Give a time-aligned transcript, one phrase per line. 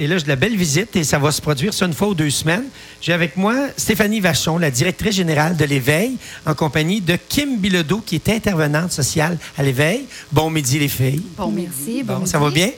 [0.00, 2.06] Et là, j'ai de la belle visite et ça va se produire ça une fois
[2.06, 2.66] ou deux semaines.
[3.00, 8.00] J'ai avec moi Stéphanie Vachon, la directrice générale de l'Éveil, en compagnie de Kim Bilodeau,
[8.06, 10.04] qui est intervenante sociale à l'Éveil.
[10.30, 11.24] Bon midi, les filles.
[11.36, 12.04] Bon midi.
[12.04, 12.70] Bon, ça va bien?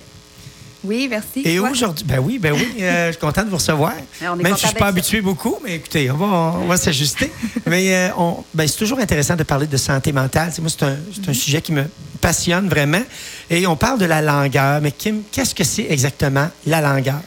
[0.82, 1.42] Oui, merci.
[1.44, 3.92] Et aujourd'hui, ben oui, ben oui, euh, je suis content de vous recevoir.
[4.22, 6.26] Même si je suis pas habitué beaucoup, mais écoutez, on va,
[6.58, 7.30] on va s'ajuster.
[7.66, 8.08] mais euh,
[8.54, 10.54] ben, c'est toujours intéressant de parler de santé mentale.
[10.58, 11.84] Moi, c'est un, c'est un sujet qui me
[12.20, 13.02] passionne vraiment.
[13.48, 14.80] Et on parle de la langueur.
[14.80, 17.20] Mais Kim, qu'est-ce que c'est exactement la langueur?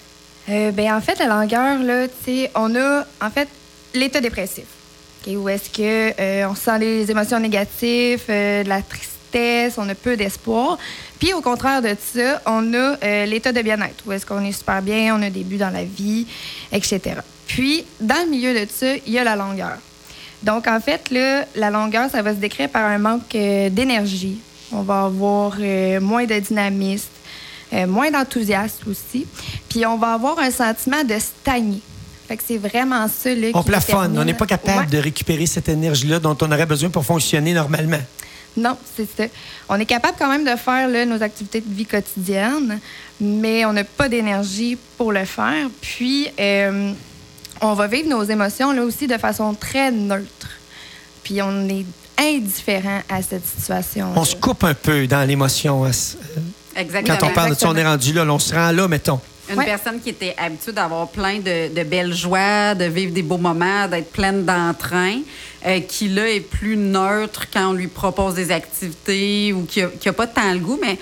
[0.49, 2.07] Euh, ben, en fait, la langueur, là,
[2.55, 3.47] on a en fait
[3.93, 4.65] l'état dépressif.
[5.27, 9.95] où est-ce que euh, on sent les émotions négatives, euh, de la tristesse, on a
[9.95, 10.77] peu d'espoir.
[11.19, 14.51] Puis au contraire de ça, on a euh, l'état de bien-être, où est-ce qu'on est
[14.51, 16.27] super bien, on a des buts dans la vie,
[16.71, 17.01] etc.
[17.47, 19.77] Puis dans le milieu de ça, il y a la longueur.
[20.41, 24.39] Donc en fait, là, la longueur, ça va se décrire par un manque d'énergie.
[24.73, 25.57] On va avoir
[26.01, 27.09] moins de dynamisme,
[27.87, 29.25] moins d'enthousiasme aussi.
[29.69, 31.81] Puis on va avoir un sentiment de stagner.
[32.27, 33.33] Fait que c'est vraiment ça.
[33.33, 34.17] Là, on plafonne.
[34.17, 38.01] On n'est pas capable de récupérer cette énergie-là dont on aurait besoin pour fonctionner normalement.
[38.55, 39.23] Non, c'est ça.
[39.67, 42.79] On est capable quand même de faire là, nos activités de vie quotidienne,
[43.19, 45.67] mais on n'a pas d'énergie pour le faire.
[45.81, 46.91] Puis, euh,
[47.61, 50.59] on va vivre nos émotions là aussi de façon très neutre.
[51.23, 51.85] Puis, on est
[52.17, 54.11] indifférent à cette situation.
[54.15, 55.85] On se coupe un peu dans l'émotion.
[56.75, 57.17] Exactement.
[57.17, 59.19] Quand on parle de ça, on est rendu là, on se rend là, mettons.
[59.49, 63.87] Une personne qui était habituée d'avoir plein de, belles joies, de vivre des beaux moments,
[63.87, 65.19] d'être pleine d'entrain,
[65.65, 70.13] euh, qui là est plus neutre quand on lui propose des activités ou qui n'a
[70.13, 70.97] pas tant le goût, mais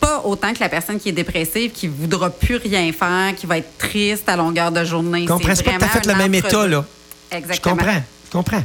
[0.00, 3.58] pas autant que la personne qui est dépressive, qui voudra plus rien faire, qui va
[3.58, 5.22] être triste à longueur de journée.
[5.22, 6.84] Je comprends, pas tout à fait le même état, là.
[7.30, 7.54] Exactement.
[7.54, 8.64] Je comprends, je comprends.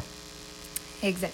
[1.03, 1.33] Exact.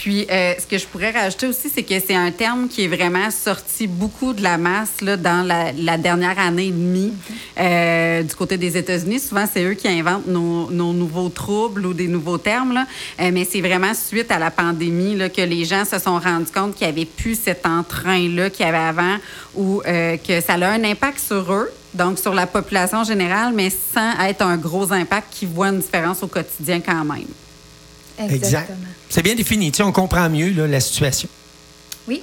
[0.00, 2.88] Puis, euh, ce que je pourrais rajouter aussi, c'est que c'est un terme qui est
[2.88, 7.12] vraiment sorti beaucoup de la masse là, dans la, dernière année et demie
[7.58, 9.20] euh, du côté des États-Unis.
[9.20, 12.72] Souvent, c'est eux qui inventent nos, nouveaux troubles ou des nouveaux termes.
[12.72, 12.86] Là.
[13.20, 16.50] Euh, mais c'est vraiment suite à la pandémie là, que les gens se sont rendus
[16.50, 19.16] compte qu'il n'y avait plus cet entrain-là qu'il y avait avant
[19.54, 24.18] ou que ça a un impact sur eux, donc sur la population générale, mais sans
[24.24, 27.26] être un gros impact qui voit une différence au quotidien quand même.
[28.28, 28.78] Exactement.
[29.08, 29.72] C'est bien défini.
[29.72, 31.28] Tu on comprend mieux la situation.
[32.06, 32.22] Oui.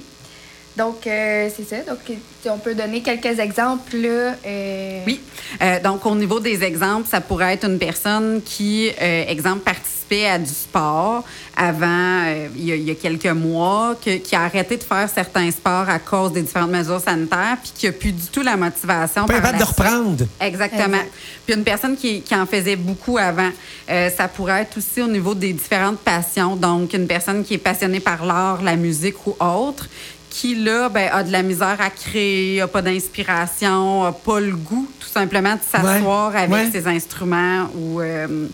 [0.78, 1.78] Donc, euh, c'est ça.
[1.82, 1.98] Donc,
[2.46, 3.96] on peut donner quelques exemples.
[3.96, 5.20] Euh, oui.
[5.60, 10.38] Euh, donc, au niveau des exemples, ça pourrait être une personne qui, exemple, participait à
[10.38, 11.24] du sport
[11.56, 16.32] avant, il y, a, quelques mois, qui a arrêté de faire certains sports à cause
[16.32, 19.26] des différentes mesures sanitaires, puis qui n'a plus du tout la motivation.
[19.26, 20.24] Pas capable de reprendre.
[20.40, 21.02] Exactement.
[21.44, 23.50] Puis une personne qui, qui, en faisait beaucoup avant.
[23.88, 26.54] ça pourrait être aussi au niveau des différentes passions.
[26.54, 29.88] Donc, une personne qui est passionnée par l'art, la musique ou autre,
[30.30, 34.54] qui, là, ben, a de la misère à créer, a pas d'inspiration, a pas le
[34.54, 38.00] goût, tout simplement, de s'asseoir avec ses instruments ou.
[38.00, 38.46] Euh,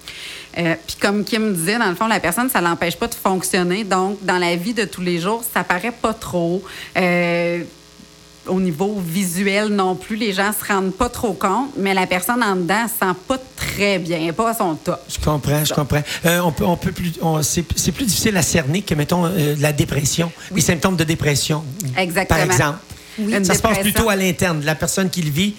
[0.56, 3.82] euh, puis comme Kim disait, dans le fond, la personne, ça l'empêche pas de fonctionner.
[3.82, 6.62] Donc, dans la vie de tous les jours, ça paraît pas trop.
[6.96, 7.64] Euh,
[8.46, 10.16] au niveau visuel non plus.
[10.16, 13.38] Les gens se rendent pas trop compte, mais la personne en dedans se sent pas
[13.74, 15.00] très bien, pas à son top.
[15.08, 16.02] Je comprends, je comprends.
[16.24, 17.12] Euh, on peut, on peut plus,
[17.42, 17.62] c'est,
[17.92, 21.64] plus difficile à cerner que, mettons, euh, la dépression, les symptômes de dépression.
[21.96, 22.38] Exactement.
[22.38, 22.78] Par exemple.
[23.44, 24.64] Ça se passe plutôt à l'interne.
[24.64, 25.54] La personne qui le vit,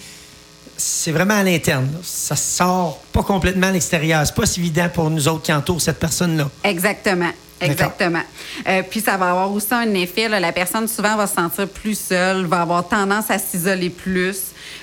[0.76, 1.88] c'est vraiment à l'interne.
[2.02, 4.26] Ça sort pas complètement à l'extérieur.
[4.26, 6.50] C'est pas si évident pour nous autres qui entourent cette personne-là.
[6.64, 7.30] Exactement.
[7.58, 8.20] Exactement.
[8.68, 10.28] Euh, puis ça va avoir aussi un effet.
[10.28, 14.36] la personne souvent va se sentir plus seule, va avoir tendance à s'isoler plus.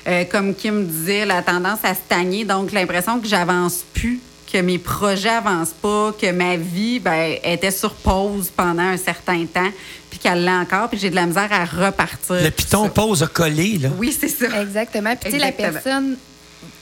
[0.08, 2.46] Euh, comme Kim disait, la tendance à stagner.
[2.46, 4.20] Donc l'impression que j'avance plus,
[4.52, 9.46] que mes projets avancent pas, que ma vie ben, était sur pause pendant un certain
[9.46, 9.72] temps,
[10.10, 12.36] puis qu'elle l'a encore, puis j'ai de la misère à repartir.
[12.44, 13.90] Le piton pause a collé, là.
[13.98, 14.62] Oui, c'est ça.
[14.62, 15.16] Exactement.
[15.16, 16.18] Puis tu sais, la personne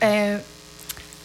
[0.03, 0.37] euh,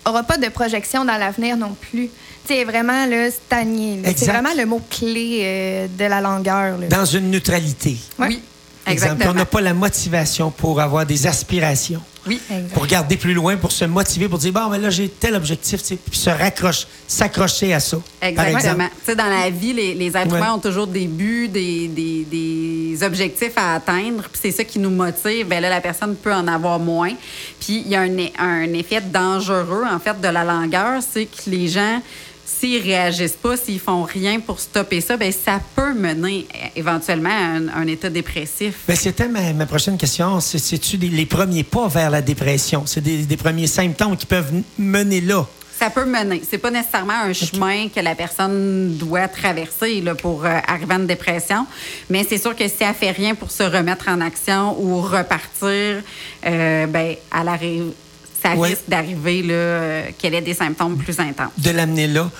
[0.05, 2.11] aura pas de projection dans l'avenir non plus
[2.47, 4.03] c'est vraiment le stagné.
[4.17, 6.79] C'est vraiment le mot-clé euh, de la longueur.
[6.89, 7.97] Dans une neutralité.
[8.19, 8.41] Oui.
[8.87, 9.31] Exactement.
[9.31, 12.03] On n'a pas la motivation pour avoir des aspirations.
[12.27, 12.41] Oui.
[12.75, 15.81] Pour garder plus loin, pour se motiver, pour dire, bon, mais là, j'ai tel objectif,
[15.85, 17.99] puis se raccrocher, s'accrocher à ça.
[18.21, 18.89] Exactement.
[18.99, 22.25] Tu sais, dans la vie, les, les êtres humains ont toujours des buts, des, des,
[22.25, 25.47] des objectifs à atteindre, puis c'est ça qui nous motive.
[25.47, 27.13] Bien là, la personne peut en avoir moins.
[27.61, 31.49] Puis il y a un, un effet dangereux, en fait, de la longueur, c'est que
[31.49, 32.03] les gens
[32.47, 36.47] s'ils réagissent pas, s'ils font rien pour stopper ça, ben ça peut mener
[36.77, 38.77] éventuellement à un, état dépressif.
[38.87, 40.41] Ben, c'était ma, prochaine question.
[40.41, 42.85] C'est-tu les premiers pas vers la dépression?
[42.87, 45.47] C'est des, premiers symptômes qui peuvent mener là?
[45.79, 46.41] Ça peut mener.
[46.49, 50.97] C'est pas nécessairement un chemin que la personne doit traverser là, pour euh, arriver à
[50.97, 51.67] une dépression,
[52.09, 56.03] mais c'est sûr que si elle fait rien pour se remettre en action ou repartir,
[56.47, 57.93] euh, ben, elle arrive
[58.55, 61.53] ça risque d'arriver euh, qu'elle ait des symptômes plus intenses.
[61.59, 62.31] De l'amener là.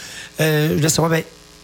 [0.41, 1.23] Euh, je veux savoir, ben,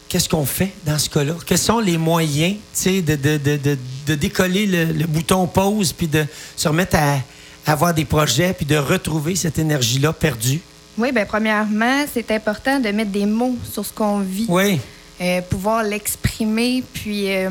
[0.08, 1.34] qu'est-ce qu'on fait dans ce cas-là?
[1.46, 6.24] Quels sont les moyens de, de, de, de, décoller le, bouton pause puis de
[6.56, 7.18] se remettre à,
[7.66, 10.60] avoir des projets puis de retrouver cette énergie-là perdue?
[10.98, 14.46] Oui, bien, premièrement, c'est important de mettre des mots sur ce qu'on vit.
[14.48, 14.78] Oui.
[15.20, 17.48] Euh, pouvoir l'exprimer, puis euh,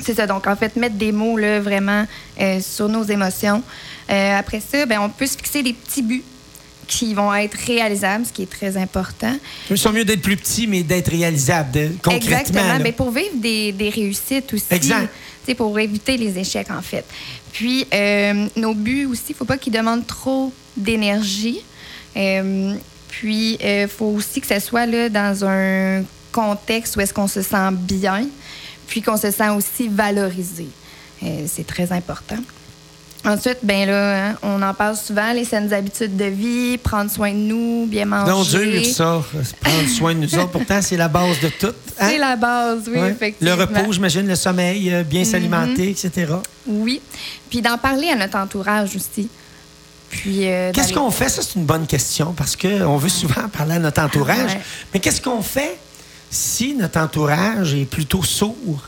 [0.00, 0.26] c'est ça.
[0.26, 2.06] Donc, en fait, mettre des mots là, vraiment
[2.40, 3.62] euh, sur nos émotions.
[4.08, 6.24] après ça, bien, on peut se fixer des petits buts
[6.86, 9.34] qui vont être réalisables, ce qui est très important.
[9.70, 12.38] Il sont mieux d'être plus petits, mais d'être réalisables concrètement.
[12.38, 12.78] Exactement.
[12.82, 14.66] Mais pour vivre des, des réussites aussi.
[14.70, 15.08] Exact.
[15.56, 17.04] Pour éviter les échecs, en fait.
[17.52, 17.86] Puis,
[18.56, 21.64] nos buts aussi, il ne faut pas qu'ils demandent trop d'énergie.
[23.08, 26.02] puis, il faut aussi que ça soit là, dans un
[26.34, 28.26] contexte où est-ce qu'on se sent bien,
[28.86, 30.68] puis qu'on se sent aussi valorisé.
[31.22, 32.38] Euh, c'est très important.
[33.26, 37.32] Ensuite, ben là, hein, on en parle souvent, les saines habitudes de vie, prendre soin
[37.32, 38.30] de nous, bien manger.
[38.30, 39.22] Non, dur, ça,
[39.62, 40.50] prendre soin de nous autres.
[40.50, 41.72] Pourtant, c'est la base de tout.
[41.98, 42.08] Hein?
[42.10, 43.56] C'est la base, oui, effectivement.
[43.56, 45.88] Le repos, j'imagine, le sommeil, euh, bien s'alimenter, mhm.
[45.88, 46.32] etc.
[46.66, 47.00] Oui.
[47.48, 49.30] Puis d'en parler à notre entourage aussi.
[50.10, 50.46] Puis.
[50.46, 51.30] Euh, qu'est-ce qu'on fait?
[51.30, 54.58] Ça, c'est une bonne question parce qu'on veut souvent parler à notre entourage.
[54.92, 55.78] Mais qu'est-ce qu'on fait
[56.30, 58.82] si notre entourage est plutôt sourd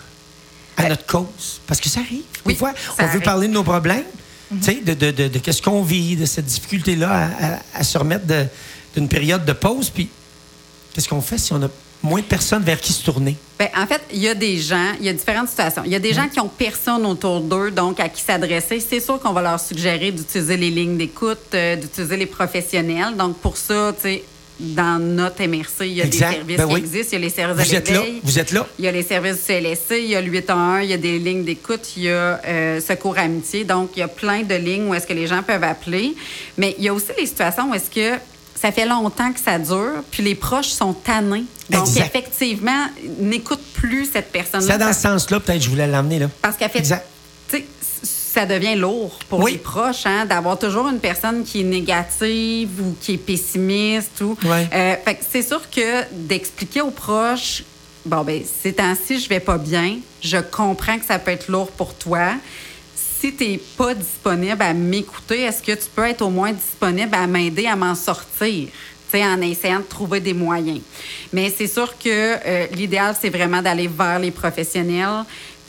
[0.77, 2.25] à ben, notre cause, parce que ça arrive.
[2.45, 4.05] Des fois, on veut parler de nos problèmes,
[4.51, 4.85] mhm.
[4.85, 7.31] de, de, de, qu'est-ce qu'on vit, de cette difficulté-là
[7.75, 8.27] à, se remettre
[8.95, 10.09] d'une période de pause, puis
[10.93, 11.69] qu'est-ce qu'on fait si on a
[12.03, 13.37] moins de personnes vers qui se tourner?
[13.59, 15.83] Bien, en fait, il y a des gens, il y a différentes situations.
[15.85, 18.81] Il y a des gens qui ont personne autour d'eux, donc à qui s'adresser.
[18.81, 23.17] C'est sûr qu'on va leur suggérer d'utiliser les lignes d'écoute, euh, d'utiliser les professionnels.
[23.17, 24.25] Donc, pour ça, tu sais,
[24.59, 27.09] dans notre MRC, il y a des services ben qui existent.
[27.13, 28.03] Il y a les services vous êtes là.
[28.23, 28.67] Vous êtes là.
[28.79, 30.97] Il y a les services du CLSC, il y a le 811, il y a
[30.97, 33.65] des lignes d'écoute, il y a euh, Secours Amitié.
[33.65, 36.15] Donc, il y a plein de lignes où est-ce que les gens peuvent appeler.
[36.57, 38.19] Mais il y a aussi les situations où est-ce que
[38.55, 41.45] ça fait longtemps que ça dure, puis les proches sont tannés.
[41.69, 42.87] Donc, effectivement,
[43.19, 44.73] n'écoute plus cette personne-là.
[44.73, 46.31] C'est dans ce sens-là, peut-être, je voulais l'amener là.
[46.41, 46.79] Parce qu'elle fait.
[46.79, 47.05] Exact
[48.37, 52.95] ça devient lourd pour les proches, hein, d'avoir toujours une personne qui est négative ou
[53.01, 54.21] qui est pessimiste.
[54.21, 54.95] Ou, euh,
[55.27, 57.63] c'est sûr que d'expliquer aux proches,
[58.05, 61.71] bon, ben, ces temps-ci, je vais pas bien, je comprends que ça peut être lourd
[61.71, 62.35] pour toi.
[62.95, 67.15] Si tu n'es pas disponible à m'écouter, est-ce que tu peux être au moins disponible
[67.15, 68.69] à m'aider à m'en sortir?
[69.15, 70.81] en essayant de trouver des moyens?
[71.33, 75.25] Mais c'est sûr que euh, l'idéal, c'est vraiment d'aller vers les professionnels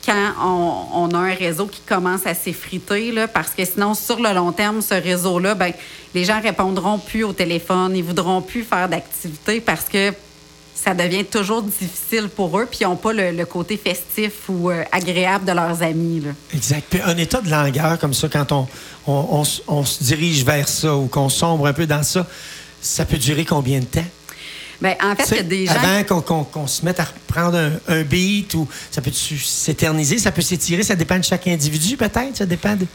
[0.08, 4.52] quand on, a un réseau qui commence à s'effriter, parce que sinon, sur le long
[4.52, 5.72] terme, ce réseau-là, ben,
[6.14, 10.14] les gens répondront plus au téléphone, ils voudront plus faire d'activité parce que
[10.74, 14.82] ça devient toujours difficile pour eux, puis ils n'ont pas le, côté festif ou euh,
[14.92, 16.22] agréable de leurs amis.
[16.54, 16.84] Exact.
[16.88, 18.66] Puis un état de langueur comme ça, quand on,
[19.06, 22.26] on se dirige vers ça ou qu'on sombre un peu dans ça,
[22.80, 24.04] ça peut durer combien de temps?
[24.80, 25.72] Bien, en fait, il y a des gens.
[25.74, 27.58] Avant qu'on se mette à reprendre
[27.88, 32.36] un, beat ou ça peut s'éterniser, ça peut s'étirer, ça dépend de chaque individu peut-être,
[32.36, 32.86] ça dépend de.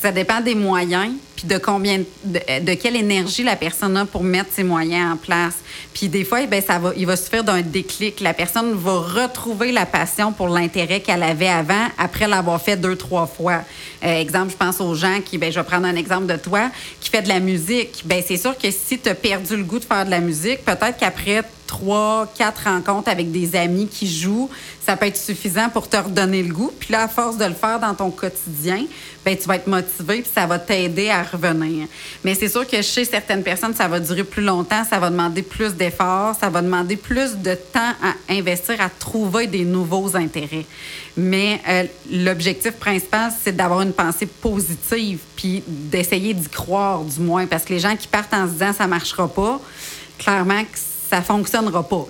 [0.00, 4.52] Ça dépend des moyens, puis de combien, de, quelle énergie la personne a pour mettre
[4.52, 5.54] ses moyens en place.
[5.94, 8.20] Puis des fois, ben ça va, il va suffire d'un déclic.
[8.20, 12.96] La personne va retrouver la passion pour l'intérêt qu'elle avait avant après l'avoir fait deux,
[12.96, 13.62] trois fois.
[14.04, 16.70] Euh, exemple, je pense aux gens qui, ben je vais prendre un exemple de toi,
[17.00, 18.02] qui fait de la musique.
[18.04, 20.64] Ben c'est sûr que si tu as perdu le goût de faire de la musique,
[20.64, 24.48] peut-être qu'après trois, quatre rencontres avec des amis qui jouent,
[24.84, 26.72] ça peut être suffisant pour te redonner le goût.
[26.78, 28.84] Puis là, à force de le faire dans ton quotidien,
[29.24, 31.88] ben tu vas être motivé puis ça va t'aider à revenir.
[32.24, 35.42] Mais c'est sûr que chez certaines personnes, ça va durer plus longtemps, ça va demander
[35.42, 40.66] plus d'efforts, ça va demander plus de temps à investir à trouver des nouveaux intérêts.
[41.16, 47.46] Mais euh, l'objectif principal, c'est d'avoir une pensée positive puis d'essayer d'y croire du moins
[47.46, 49.60] parce que les gens qui partent en se disant ça marchera pas,
[50.18, 50.78] clairement que
[51.10, 52.06] ça fonctionnera pas.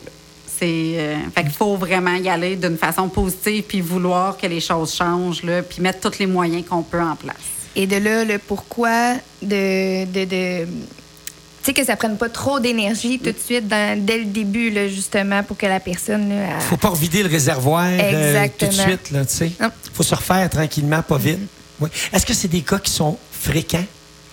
[0.59, 0.65] C'est,
[0.97, 4.95] euh, fait qu'il faut vraiment y aller d'une façon positive puis vouloir que les choses
[4.95, 7.37] changent, là, puis mettre tous les moyens qu'on peut en place.
[7.75, 12.61] Et de là, le pourquoi de, de, de tu sais, que ça prenne pas trop
[12.61, 16.33] d'énergie tout de suite dès le début, là, justement, pour que la personne.
[16.33, 19.12] Il faut pas revider le réservoir euh, tout de suite.
[19.12, 19.61] Il
[19.93, 21.41] faut se refaire tranquillement, pas vite.
[21.81, 21.91] Oui.
[22.12, 23.85] Est-ce que c'est des cas qui sont fréquents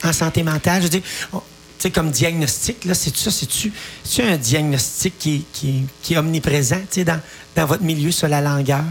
[0.03, 0.77] en santé mentale?
[0.77, 1.01] Je veux dire,
[1.83, 3.71] sais, comme diagnostic, là, c'est ça, c'est-tu,
[4.21, 7.19] un diagnostic qui, qui, qui est omniprésent, tu dans,
[7.55, 8.83] dans votre milieu sur la langueur?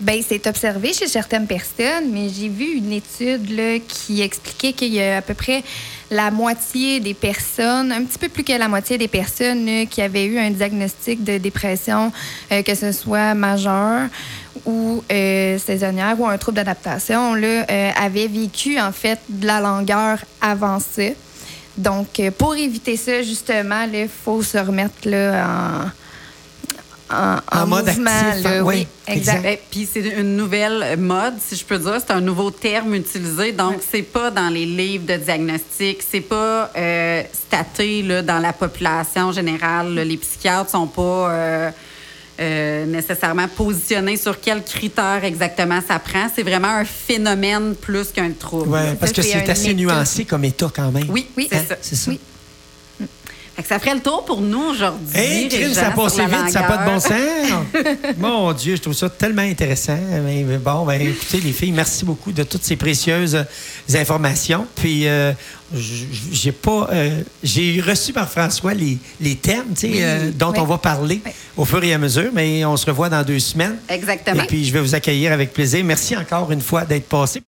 [0.00, 4.92] Bien, c'est observé chez certaines personnes, mais j'ai vu une étude là, qui expliquait qu'il
[4.92, 5.62] y a à peu près
[6.10, 10.24] la moitié des personnes, un petit peu plus que la moitié des personnes qui avaient
[10.24, 12.12] eu un diagnostic de dépression,
[12.50, 14.08] euh, que ce soit majeur
[14.66, 20.18] ou euh, saisonnière ou un trouble d'adaptation, euh, avaient vécu en fait de la langueur
[20.40, 21.16] avancée.
[21.76, 25.90] Donc, pour éviter ça, justement, il faut se remettre là, en
[27.12, 28.06] en, mode actif.
[28.06, 28.62] Hein.
[28.62, 29.44] oui, exact.
[29.44, 31.98] Eh, puis c'est une nouvelle mode, si je peux dire.
[31.98, 33.52] C'est un nouveau terme utilisé.
[33.52, 38.52] Donc, c'est pas dans les livres de diagnostic, c'est pas euh, staté là, dans la
[38.52, 39.94] population générale.
[39.94, 41.70] Les psychiatres sont pas euh,
[42.40, 46.28] euh, nécessairement positionnés sur quels critères exactement ça prend.
[46.34, 48.70] C'est vraiment un phénomène plus qu'un trouble.
[48.70, 51.10] Oui, parce que c'est assez nuancé comme état quand même.
[51.10, 51.76] Oui, oui, c'est ça.
[51.80, 52.10] C'est ça.
[52.10, 52.20] Oui
[53.64, 55.18] ça ferait le tour pour nous aujourd'hui.
[55.18, 57.16] Hey, ça a passé vite, ça n'a pas de bon sens.
[58.18, 59.98] Mon Dieu, je trouve ça tellement intéressant.
[60.24, 64.66] Mais bon, ben, écoutez, les filles, merci beaucoup de toutes ces précieuses euh, informations.
[64.74, 65.32] Puis, euh,
[65.74, 66.88] j'ai pas.
[66.92, 69.74] Euh, j'ai reçu par François les, les thèmes
[70.34, 71.22] dont on va parler
[71.56, 73.76] au fur et à mesure, mais on se revoit dans deux semaines.
[73.88, 74.42] Exactement.
[74.42, 75.84] Et puis, je vais vous accueillir avec plaisir.
[75.84, 77.40] Merci encore une fois d'être passé.